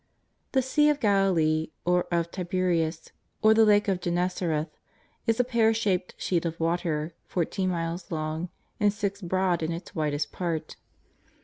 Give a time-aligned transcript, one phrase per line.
[0.53, 3.11] The Sea of Galilee, or of Tiberias,
[3.43, 4.71] or the Lake of Gennesareth,
[5.27, 9.93] is a pear shaped sheet of water, fourteen miles long and six broad in its
[9.93, 10.75] widest part.